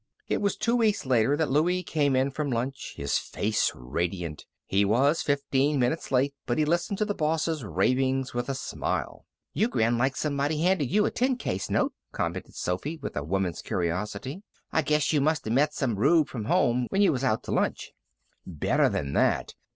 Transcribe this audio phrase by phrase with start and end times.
[0.27, 4.47] It was two weeks later that Louie came in from lunch, his face radiant.
[4.65, 9.27] He was fifteen minutes late, but he listened to the boss's ravings with a smile.
[9.53, 13.61] "You grin like somebody handed you a ten case note," commented Sophy, with a woman's
[13.61, 14.41] curiosity.
[14.71, 17.51] "I guess you must of met some rube from home when you was out t'
[17.51, 17.91] lunch."
[18.47, 19.53] "Better than that!